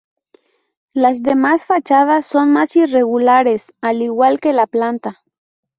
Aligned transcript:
Las 0.93 1.21
demás 1.21 1.63
fachadas 1.63 2.25
son 2.25 2.51
más 2.51 2.75
irregulares 2.75 3.71
al 3.81 4.01
igual 4.01 4.39
que 4.39 4.51
la 4.51 4.65
planta. 4.65 5.21